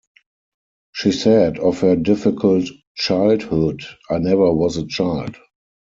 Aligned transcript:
She 0.93 1.11
said 1.11 1.59
of 1.59 1.81
her 1.81 1.95
difficult 1.95 2.67
childhood, 2.95 3.83
I 4.09 4.17
never 4.17 4.51
was 4.51 4.77
a 4.77 4.87
child. 4.87 5.37